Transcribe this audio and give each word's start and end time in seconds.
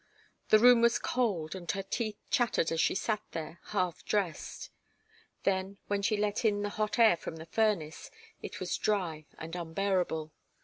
The 0.49 0.57
room 0.57 0.81
was 0.81 0.97
cold, 0.97 1.53
and 1.53 1.69
her 1.73 1.83
teeth 1.83 2.17
chattered 2.31 2.71
as 2.71 2.81
she 2.81 2.95
sat 2.95 3.21
there, 3.33 3.59
half 3.65 4.03
dressed. 4.03 4.71
Then, 5.43 5.77
when 5.89 6.01
she 6.01 6.17
let 6.17 6.43
in 6.43 6.63
the 6.63 6.69
hot 6.69 6.97
air 6.97 7.15
from 7.15 7.35
the 7.35 7.45
furnace, 7.45 8.09
it 8.41 8.59
was 8.59 8.77
dry 8.79 9.27
and 9.37 9.55
unbearable. 9.55 10.31